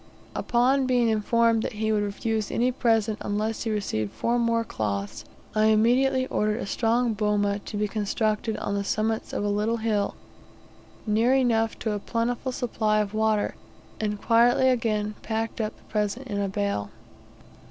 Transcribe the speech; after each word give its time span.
Upon 0.35 0.87
being 0.87 1.09
informed 1.09 1.61
that 1.61 1.73
he 1.73 1.91
would 1.91 2.01
refuse 2.01 2.49
any 2.49 2.71
present, 2.71 3.19
unless 3.21 3.61
he 3.65 3.69
received 3.69 4.11
four 4.11 4.39
more 4.39 4.63
cloths, 4.63 5.25
I 5.53 5.65
immediately 5.65 6.25
ordered 6.25 6.57
a 6.59 6.65
strong 6.65 7.13
boma 7.13 7.59
to 7.59 7.77
be 7.77 7.87
constructed 7.87 8.57
on 8.57 8.73
the 8.73 8.83
summits 8.83 9.31
of 9.31 9.43
a 9.43 9.47
little 9.47 9.77
hill, 9.77 10.15
near 11.05 11.35
enough 11.35 11.77
to 11.77 11.91
a 11.91 11.99
plentiful 11.99 12.51
supply 12.51 12.99
of 12.99 13.13
water, 13.13 13.53
and 13.99 14.19
quietly 14.19 14.69
again 14.69 15.13
packed 15.21 15.61
up 15.61 15.77
the 15.77 15.83
present 15.83 16.25
in 16.25 16.39
the 16.39 16.49
bale. 16.49 16.89